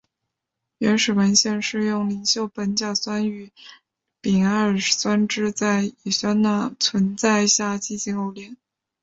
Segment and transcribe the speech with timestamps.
[0.79, 3.51] 原始文献是用邻溴苯甲酸与
[4.19, 8.57] 丙二酸酯在乙醇钠存在下进行偶联。